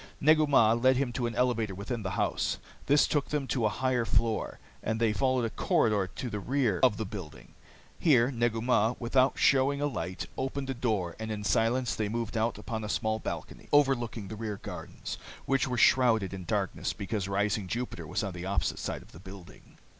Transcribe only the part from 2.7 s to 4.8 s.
This took them to a higher floor,